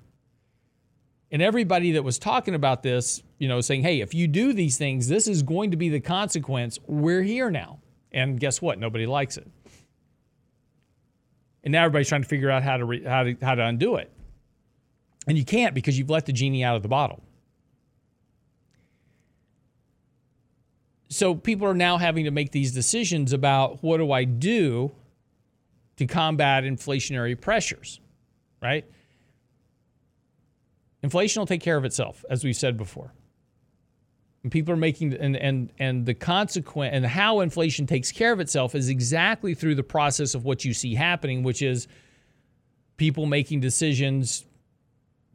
[1.32, 4.76] And everybody that was talking about this, you know, saying, hey, if you do these
[4.76, 6.78] things, this is going to be the consequence.
[6.86, 7.80] We're here now.
[8.12, 8.78] And guess what?
[8.78, 9.50] Nobody likes it.
[11.64, 13.96] And now everybody's trying to figure out how to, re- how to, how to undo
[13.96, 14.12] it.
[15.26, 17.22] And you can't because you've let the genie out of the bottle.
[21.08, 24.92] So people are now having to make these decisions about what do I do
[25.96, 28.00] to combat inflationary pressures,
[28.60, 28.84] right?
[31.02, 33.12] Inflation will take care of itself, as we've said before.
[34.42, 38.40] And people are making and and and the consequent and how inflation takes care of
[38.40, 41.86] itself is exactly through the process of what you see happening, which is
[42.96, 44.44] people making decisions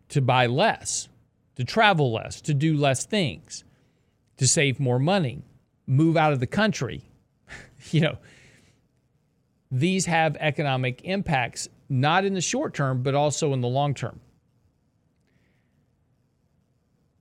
[0.09, 1.07] to buy less,
[1.55, 3.63] to travel less, to do less things,
[4.37, 5.43] to save more money,
[5.85, 7.03] move out of the country.
[7.91, 8.17] you know,
[9.71, 14.19] these have economic impacts, not in the short term, but also in the long term.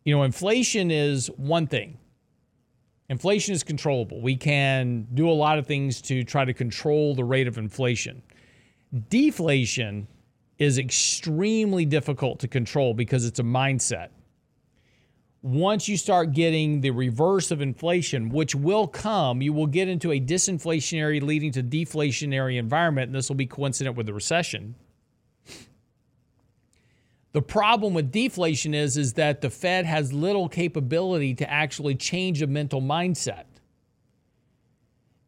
[0.07, 1.99] You know, inflation is one thing.
[3.09, 4.23] Inflation is controllable.
[4.23, 8.23] We can do a lot of things to try to control the rate of inflation.
[9.09, 10.07] Deflation
[10.59, 14.11] is extremely difficult to control because it's a mindset.
[15.42, 20.12] Once you start getting the reverse of inflation, which will come, you will get into
[20.12, 24.77] a disinflationary leading to deflationary environment, and this will be coincident with the recession.
[27.37, 32.40] The problem with deflation is, is that the Fed has little capability to actually change
[32.40, 33.44] a mental mindset.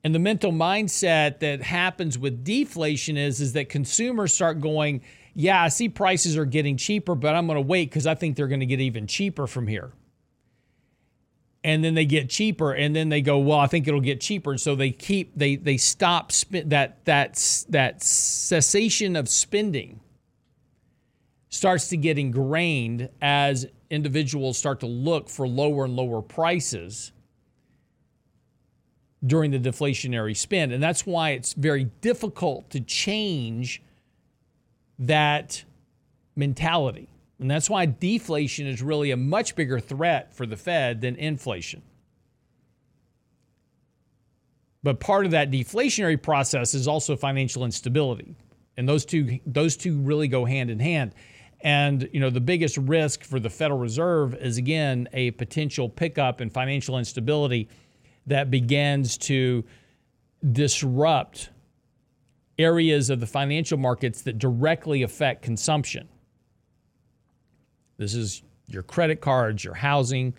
[0.02, 5.02] And the mental mindset that happens with deflation is, is that consumers start going,
[5.34, 8.36] yeah, I see prices are getting cheaper, but I'm going to wait because I think
[8.36, 9.92] they're going to get even cheaper from here.
[11.62, 14.52] And then they get cheaper, and then they go, well, I think it'll get cheaper.
[14.52, 17.34] And so they keep they they stop spend that that
[17.68, 20.00] that cessation of spending
[21.48, 27.12] starts to get ingrained as individuals start to look for lower and lower prices
[29.24, 30.72] during the deflationary spend.
[30.72, 33.82] And that's why it's very difficult to change
[34.98, 35.64] that
[36.36, 37.08] mentality.
[37.40, 41.82] And that's why deflation is really a much bigger threat for the Fed than inflation.
[44.82, 48.36] But part of that deflationary process is also financial instability.
[48.76, 51.14] And those two those two really go hand in hand.
[51.60, 56.40] And you know, the biggest risk for the Federal Reserve is again a potential pickup
[56.40, 57.68] in financial instability
[58.26, 59.64] that begins to
[60.52, 61.50] disrupt
[62.58, 66.08] areas of the financial markets that directly affect consumption.
[67.96, 70.34] This is your credit cards, your housing,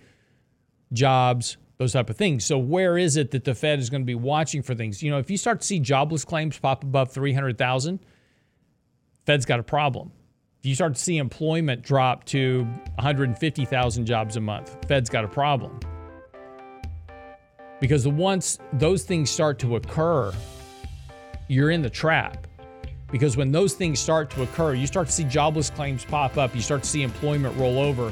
[0.93, 2.45] jobs, those type of things.
[2.45, 5.01] So where is it that the Fed is going to be watching for things?
[5.01, 7.99] You know, if you start to see jobless claims pop above 300,000,
[9.25, 10.11] Fed's got a problem.
[10.59, 12.63] If you start to see employment drop to
[12.95, 15.79] 150,000 jobs a month, Fed's got a problem.
[17.79, 20.33] Because once those things start to occur,
[21.47, 22.45] you're in the trap.
[23.09, 26.53] Because when those things start to occur, you start to see jobless claims pop up,
[26.53, 28.11] you start to see employment roll over.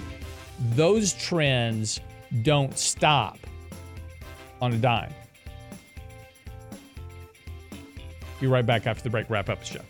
[0.74, 2.00] Those trends
[2.44, 3.40] don't stop
[4.62, 5.14] on a dime.
[8.40, 9.30] Be right back after the break.
[9.30, 9.82] Wrap up the show.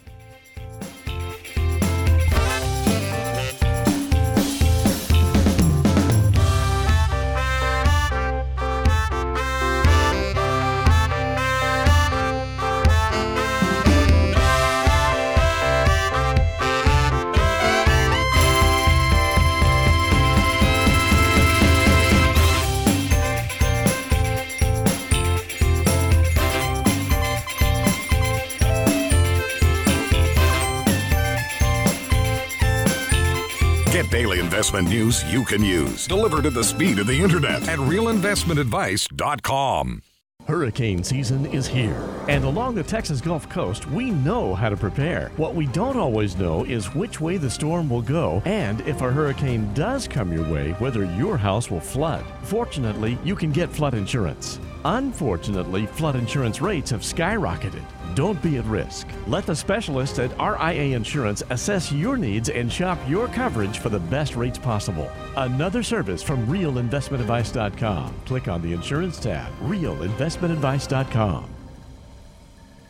[34.68, 40.02] Investment news you can use, delivered at the speed of the internet at realinvestmentadvice.com.
[40.46, 45.32] Hurricane season is here, and along the Texas Gulf Coast, we know how to prepare.
[45.38, 49.10] What we don't always know is which way the storm will go, and if a
[49.10, 52.26] hurricane does come your way, whether your house will flood.
[52.44, 54.60] Fortunately, you can get flood insurance.
[54.84, 57.86] Unfortunately, flood insurance rates have skyrocketed.
[58.18, 59.08] Don't be at risk.
[59.28, 64.00] Let the specialists at RIA Insurance assess your needs and shop your coverage for the
[64.00, 65.12] best rates possible.
[65.36, 68.16] Another service from realinvestmentadvice.com.
[68.26, 71.48] Click on the insurance tab, realinvestmentadvice.com.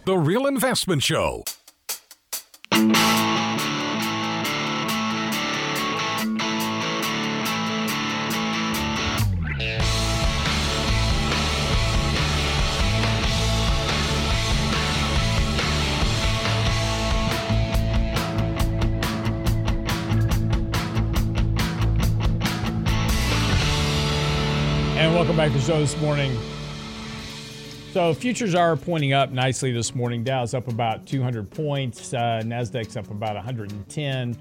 [0.06, 1.44] The Real Investment Show.
[25.48, 26.38] The show this morning.
[27.94, 30.22] So futures are pointing up nicely this morning.
[30.22, 32.14] Dow's up about 200 points.
[32.14, 34.38] Uh, Nasdaq's up about 110,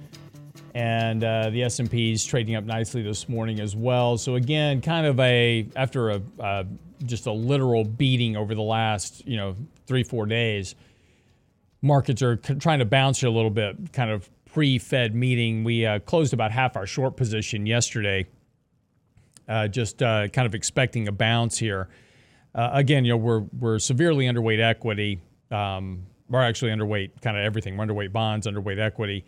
[0.74, 4.18] and uh, the S&P's trading up nicely this morning as well.
[4.18, 6.64] So again, kind of a after a uh,
[7.04, 9.54] just a literal beating over the last you know
[9.86, 10.74] three four days,
[11.82, 13.92] markets are trying to bounce a little bit.
[13.92, 18.26] Kind of pre-Fed meeting, we uh, closed about half our short position yesterday
[19.48, 21.88] uh, just uh, kind of expecting a bounce here.
[22.54, 25.20] Uh, again, you know, we're we're severely underweight equity.
[25.50, 27.76] Um, we're actually underweight kind of everything.
[27.76, 29.24] We're underweight bonds, underweight equity,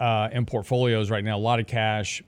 [0.00, 1.36] uh, and portfolios right now.
[1.36, 2.22] A lot of cash,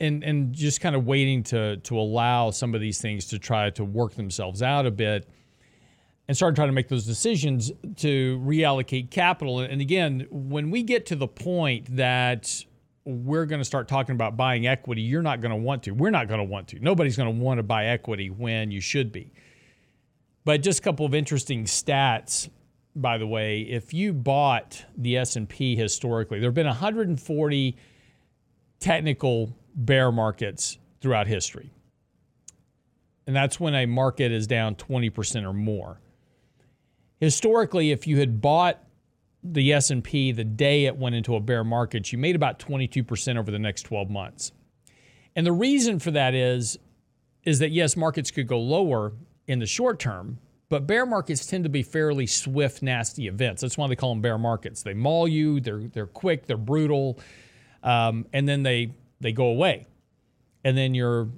[0.00, 3.70] and and just kind of waiting to to allow some of these things to try
[3.70, 5.28] to work themselves out a bit,
[6.26, 9.60] and start trying to make those decisions to reallocate capital.
[9.60, 12.64] And again, when we get to the point that
[13.08, 15.92] we're going to start talking about buying equity, you're not going to want to.
[15.92, 16.78] We're not going to want to.
[16.78, 19.32] Nobody's going to want to buy equity when you should be.
[20.44, 22.50] But just a couple of interesting stats,
[22.94, 23.62] by the way.
[23.62, 27.76] If you bought the S&P historically, there have been 140
[28.78, 31.70] technical bear markets throughout history.
[33.26, 35.98] And that's when a market is down 20% or more.
[37.20, 38.82] Historically, if you had bought
[39.42, 43.50] the S&P the day it went into a bear market, you made about 22% over
[43.50, 44.52] the next 12 months.
[45.36, 46.78] And the reason for that is
[47.44, 49.12] is that yes, markets could go lower
[49.46, 53.62] in the short term, but bear markets tend to be fairly swift, nasty events.
[53.62, 54.82] That's why they call them bear markets.
[54.82, 57.18] They maul you, they're they're quick, they're brutal,
[57.82, 59.86] um, and then they they go away.
[60.64, 61.28] And then you're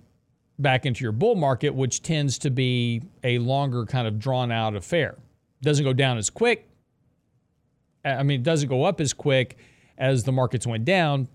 [0.58, 4.74] back into your bull market, which tends to be a longer kind of drawn out
[4.74, 5.16] affair.
[5.62, 6.69] Doesn't go down as quick,
[8.04, 9.58] I mean, it doesn't go up as quick
[9.98, 11.28] as the markets went down.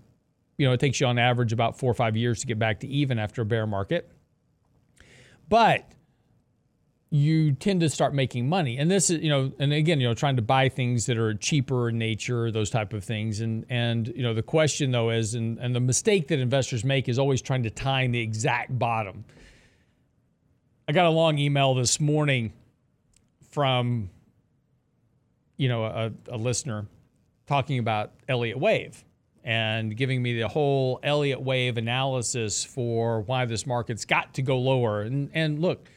[0.58, 2.80] You know, it takes you on average about four or five years to get back
[2.80, 4.10] to even after a bear market.
[5.48, 5.88] But
[7.10, 8.78] you tend to start making money.
[8.78, 11.34] And this is, you know, and again, you know, trying to buy things that are
[11.34, 13.40] cheaper in nature, those type of things.
[13.40, 17.08] And and you know, the question though is, and, and the mistake that investors make
[17.08, 19.24] is always trying to time the exact bottom.
[20.88, 22.52] I got a long email this morning
[23.50, 24.10] from
[25.56, 26.86] you know, a, a listener
[27.46, 29.04] talking about Elliott Wave
[29.44, 34.58] and giving me the whole Elliott Wave analysis for why this market's got to go
[34.58, 35.02] lower.
[35.02, 35.88] And and look,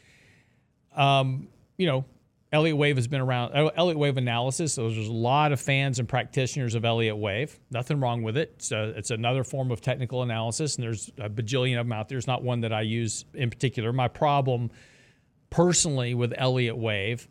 [0.94, 2.04] um, you know,
[2.52, 3.52] Elliott Wave has been around.
[3.54, 4.74] Elliott Wave analysis.
[4.74, 7.58] So there's a lot of fans and practitioners of Elliott Wave.
[7.70, 8.52] Nothing wrong with it.
[8.56, 12.08] It's, a, it's another form of technical analysis, and there's a bajillion of them out
[12.08, 12.16] there.
[12.16, 13.92] There's not one that I use in particular.
[13.92, 14.70] My problem,
[15.50, 17.28] personally, with Elliott Wave,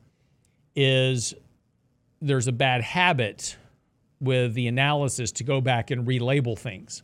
[0.76, 1.34] is
[2.22, 3.58] there's a bad habit
[4.20, 7.04] with the analysis to go back and relabel things.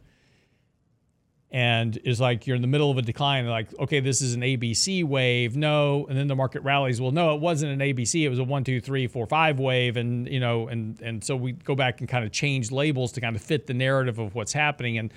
[1.51, 4.41] And it's like you're in the middle of a decline, like, okay, this is an
[4.41, 5.55] ABC wave.
[5.55, 6.05] No.
[6.09, 6.99] And then the market rallies.
[6.99, 8.24] Well, no, it wasn't an ABC.
[8.24, 9.95] It was a one, two, three, four, five wave.
[9.95, 13.22] And, you know, and and so we go back and kind of change labels to
[13.22, 14.97] kind of fit the narrative of what's happening.
[14.97, 15.13] And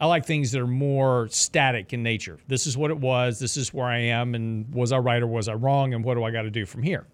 [0.00, 2.38] I like things that are more static in nature.
[2.48, 3.38] This is what it was.
[3.38, 4.34] This is where I am.
[4.34, 5.92] And was I right or was I wrong?
[5.92, 7.06] And what do I got to do from here?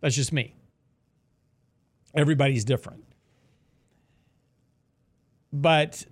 [0.00, 0.54] That's just me.
[2.16, 3.04] Everybody's different.
[5.52, 6.06] But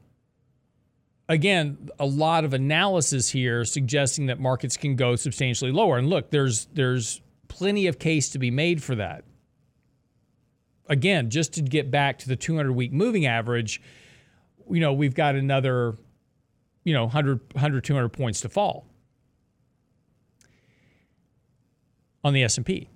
[1.28, 5.98] again, a lot of analysis here suggesting that markets can go substantially lower.
[5.98, 9.24] And look, there's there's plenty of case to be made for that.
[10.88, 13.80] Again, just to get back to the 200 week moving average,
[14.70, 15.96] you know, we've got another
[16.84, 18.86] you know 100 100 200 points to fall
[22.22, 22.88] on the S&P.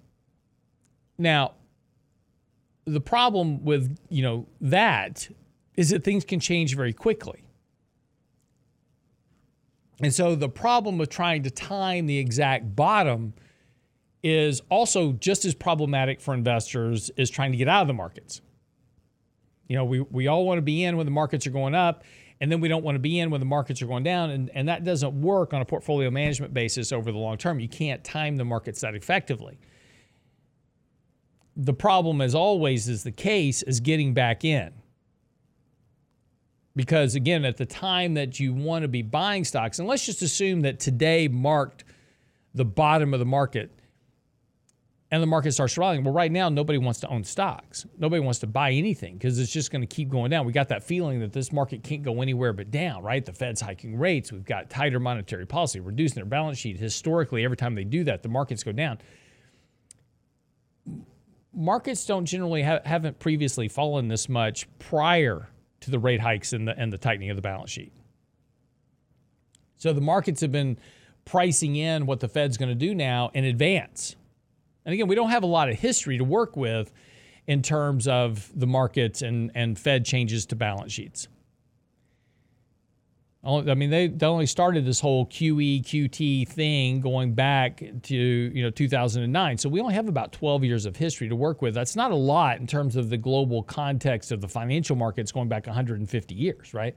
[1.19, 1.53] Now,
[2.89, 5.29] the problem with you know that
[5.77, 7.45] is that things can change very quickly
[10.01, 13.35] And so the problem with trying to time the exact bottom
[14.23, 18.41] is also just as problematic for investors as trying to get out of the markets.
[19.69, 22.05] You know, we, we all want to be in when the markets are going up,
[22.41, 24.31] and then we don't want to be in when the markets are going down.
[24.31, 27.61] And, and that doesn't work on a portfolio management basis over the long term.
[27.61, 29.59] You can't time the markets that effectively.
[31.59, 34.73] The problem, as always is the case, is getting back in.
[36.77, 40.23] Because again, at the time that you want to be buying stocks, and let's just
[40.23, 41.83] assume that today marked
[42.55, 43.73] the bottom of the market
[45.11, 46.05] and the market starts rallying.
[46.05, 47.87] Well, right now, nobody wants to own stocks.
[47.97, 50.45] Nobody wants to buy anything because it's just going to keep going down.
[50.45, 53.25] We got that feeling that this market can't go anywhere but down, right?
[53.25, 54.31] The Fed's hiking rates.
[54.31, 56.79] We've got tighter monetary policy, reducing their balance sheet.
[56.79, 58.99] Historically, every time they do that, the markets go down.
[61.53, 65.49] Markets don't generally have, haven't previously fallen this much prior
[65.81, 67.93] to the rate hikes and the and the tightening of the balance sheet.
[69.77, 70.79] So the markets have been
[71.25, 74.17] pricing in what the Fed's going to do now in advance.
[74.85, 76.93] And again, we don't have a lot of history to work with
[77.47, 81.29] in terms of the markets and, and Fed changes to balance sheets.
[83.45, 88.63] I mean, they, they only started this whole QE, QT thing going back to, you
[88.63, 89.59] know, 2009.
[89.59, 91.73] So we only have about 12 years of history to work with.
[91.73, 95.49] That's not a lot in terms of the global context of the financial markets going
[95.49, 96.97] back 150 years, right?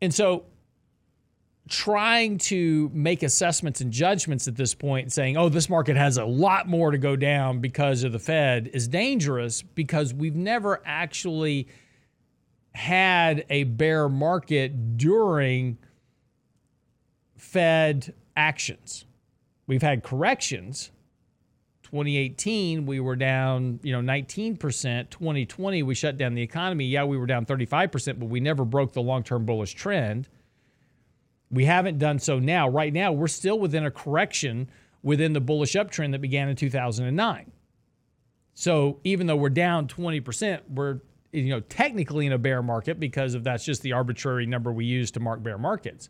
[0.00, 0.44] And so
[1.68, 6.24] trying to make assessments and judgments at this point, saying, oh, this market has a
[6.24, 11.66] lot more to go down because of the Fed, is dangerous because we've never actually
[12.74, 15.78] had a bear market during
[17.36, 19.04] Fed actions.
[19.66, 20.90] We've had corrections.
[21.82, 24.58] 2018 we were down, you know, 19%.
[25.10, 26.86] 2020 we shut down the economy.
[26.86, 30.28] Yeah, we were down 35%, but we never broke the long-term bullish trend.
[31.50, 32.68] We haven't done so now.
[32.68, 34.68] Right now, we're still within a correction
[35.04, 37.52] within the bullish uptrend that began in 2009.
[38.54, 41.00] So even though we're down 20%, we're
[41.34, 44.84] you know technically in a bear market because of that's just the arbitrary number we
[44.84, 46.08] use to mark bear markets.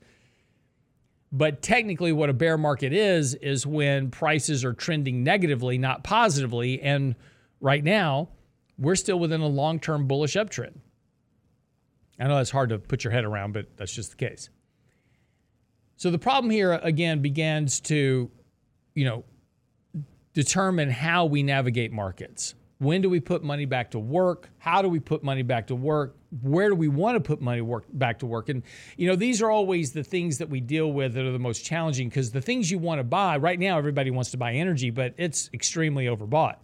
[1.32, 6.80] But technically what a bear market is is when prices are trending negatively, not positively,
[6.80, 7.16] and
[7.60, 8.28] right now
[8.78, 10.74] we're still within a long-term bullish uptrend.
[12.18, 14.48] I know that's hard to put your head around, but that's just the case.
[15.96, 18.30] So the problem here again begins to,
[18.94, 19.24] you know,
[20.34, 22.54] determine how we navigate markets.
[22.84, 24.50] When do we put money back to work?
[24.58, 26.16] How do we put money back to work?
[26.42, 28.50] Where do we want to put money work back to work?
[28.50, 28.62] And
[28.96, 31.64] you know, these are always the things that we deal with that are the most
[31.64, 34.90] challenging because the things you want to buy right now, everybody wants to buy energy,
[34.90, 36.56] but it's extremely overbought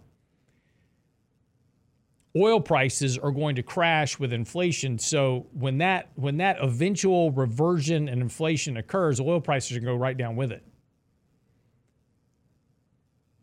[2.35, 4.97] oil prices are going to crash with inflation.
[4.97, 9.93] So when that when that eventual reversion and inflation occurs, oil prices are going to
[9.93, 10.63] go right down with it.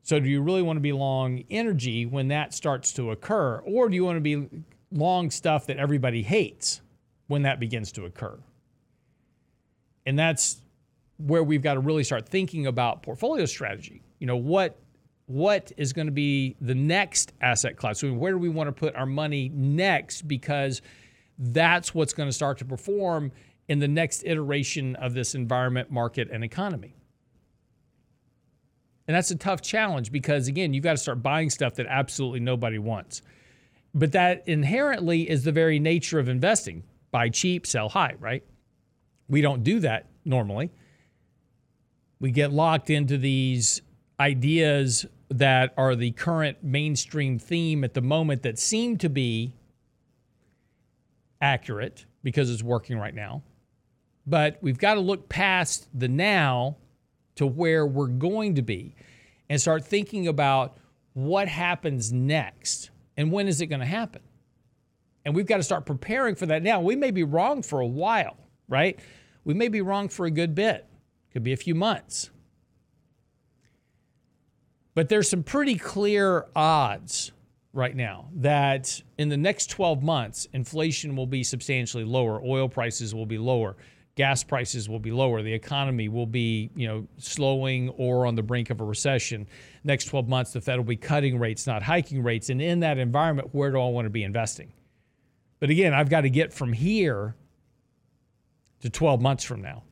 [0.08, 3.90] So do you really want to be long energy when that starts to occur or
[3.90, 4.48] do you want to be
[4.90, 6.80] long stuff that everybody hates
[7.26, 8.38] when that begins to occur?
[10.06, 10.62] And that's
[11.18, 14.00] where we've got to really start thinking about portfolio strategy.
[14.18, 14.78] You know, what
[15.26, 18.00] what is going to be the next asset class?
[18.00, 20.26] So where do we want to put our money next?
[20.26, 20.80] Because
[21.38, 23.30] that's what's going to start to perform
[23.68, 26.94] in the next iteration of this environment, market, and economy.
[29.08, 32.40] And that's a tough challenge because, again, you've got to start buying stuff that absolutely
[32.40, 33.22] nobody wants.
[33.94, 38.44] But that inherently is the very nature of investing buy cheap, sell high, right?
[39.30, 40.70] We don't do that normally.
[42.20, 43.80] We get locked into these
[44.20, 49.54] ideas that are the current mainstream theme at the moment that seem to be
[51.40, 53.42] accurate because it's working right now.
[54.26, 56.76] But we've got to look past the now
[57.38, 58.96] to where we're going to be
[59.48, 60.76] and start thinking about
[61.12, 64.22] what happens next and when is it going to happen.
[65.24, 66.80] And we've got to start preparing for that now.
[66.80, 68.36] We may be wrong for a while,
[68.68, 68.98] right?
[69.44, 70.86] We may be wrong for a good bit.
[71.32, 72.30] Could be a few months.
[74.94, 77.30] But there's some pretty clear odds
[77.72, 83.14] right now that in the next 12 months, inflation will be substantially lower, oil prices
[83.14, 83.76] will be lower,
[84.18, 88.42] gas prices will be lower, the economy will be, you know, slowing or on the
[88.42, 89.46] brink of a recession.
[89.84, 92.50] Next 12 months, the Fed will be cutting rates, not hiking rates.
[92.50, 94.72] And in that environment, where do I want to be investing?
[95.60, 97.36] But again, I've got to get from here
[98.80, 99.84] to 12 months from now.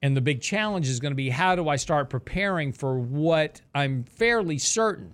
[0.00, 3.60] And the big challenge is going to be how do I start preparing for what
[3.74, 5.12] I'm fairly certain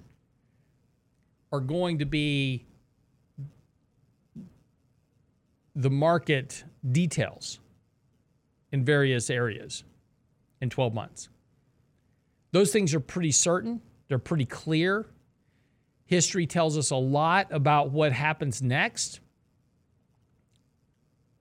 [1.51, 2.65] are going to be
[5.75, 7.61] the market details
[8.71, 9.85] in various areas
[10.61, 11.29] in 12 months.
[12.53, 15.07] Those things are pretty certain, they're pretty clear.
[16.05, 19.21] History tells us a lot about what happens next.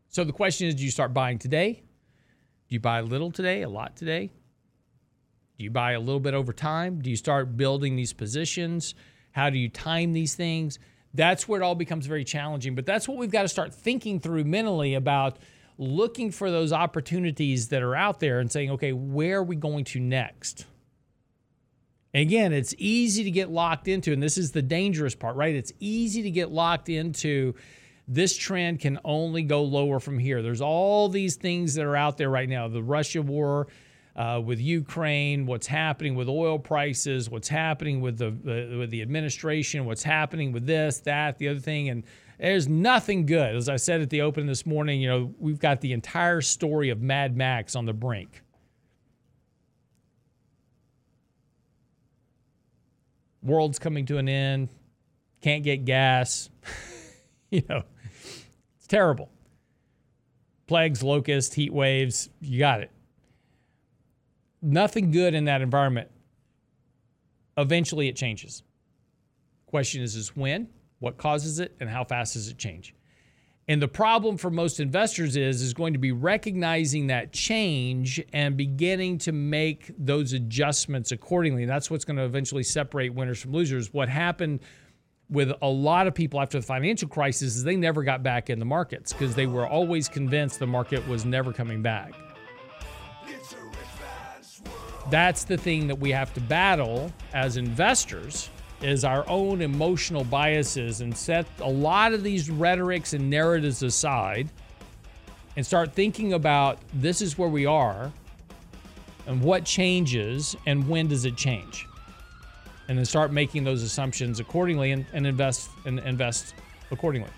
[0.07, 1.84] So the question is do you start buying today?
[2.69, 4.32] Do you buy a little today, a lot today?
[5.57, 7.01] Do you buy a little bit over time?
[7.01, 8.95] Do you start building these positions?
[9.32, 10.79] How do you time these things?
[11.14, 12.76] That's where it all becomes very challenging.
[12.76, 15.38] But that's what we've got to start thinking through mentally about
[15.78, 19.84] looking for those opportunities that are out there and saying, okay, where are we going
[19.86, 20.66] to next?
[22.14, 25.55] And again, it's easy to get locked into, and this is the dangerous part, right?
[25.55, 27.55] It's easy to get locked into
[28.07, 30.41] this trend can only go lower from here.
[30.41, 33.68] There's all these things that are out there right now the Russia war.
[34.14, 39.01] Uh, with Ukraine, what's happening with oil prices, what's happening with the uh, with the
[39.01, 42.03] administration, what's happening with this, that, the other thing, and
[42.38, 43.55] there's nothing good.
[43.55, 46.89] As I said at the open this morning, you know, we've got the entire story
[46.89, 48.41] of Mad Max on the brink.
[53.43, 54.70] World's coming to an end.
[55.41, 56.49] Can't get gas.
[57.51, 57.84] you know,
[58.78, 59.30] it's terrible.
[60.68, 62.91] Plagues, locusts, heat waves, you got it.
[64.62, 66.09] Nothing good in that environment.
[67.57, 68.64] Eventually it changes.
[69.66, 70.68] Question is, is when,
[70.99, 72.93] what causes it, and how fast does it change?
[73.68, 78.57] And the problem for most investors is is going to be recognizing that change and
[78.57, 81.66] beginning to make those adjustments accordingly.
[81.66, 83.93] That's what's going to eventually separate winners from losers.
[83.93, 84.59] What happened
[85.30, 88.59] with a lot of people after the financial crisis is they never got back in
[88.59, 92.14] the markets because they were always convinced the market was never coming back.
[95.12, 98.49] That's the thing that we have to battle as investors
[98.82, 104.49] is our own emotional biases and set a lot of these rhetorics and narratives aside
[105.57, 108.09] and start thinking about this is where we are
[109.28, 111.88] and what changes and when does it change?
[112.88, 116.55] And then start making those assumptions accordingly and, and invest and invest
[116.89, 117.30] accordingly.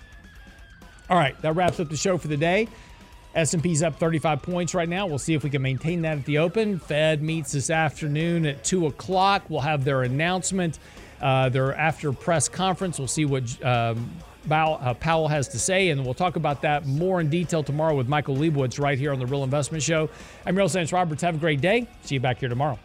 [1.10, 2.68] All right that wraps up the show for the day
[3.36, 5.08] S&P's up 35 points right now.
[5.08, 6.80] We'll see if we can maintain that at the open.
[6.80, 9.50] Fed meets this afternoon at 2 o'clock.
[9.50, 10.80] We'll have their announcement
[11.24, 13.00] uh, their after press conference.
[13.00, 14.12] We'll see what um,
[14.52, 18.10] uh, Powell has to say, and we'll talk about that more in detail tomorrow with
[18.10, 20.10] Michael Lebowitz right here on the Real Investment Show.
[20.46, 21.22] I'm Real Science Roberts.
[21.24, 21.88] Have a great day.
[22.04, 22.78] See you back here tomorrow.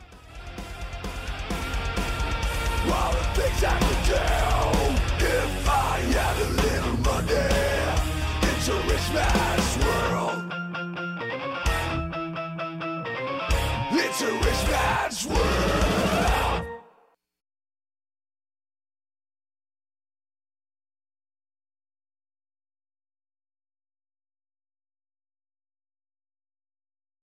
[14.19, 15.88] To a rich man's world.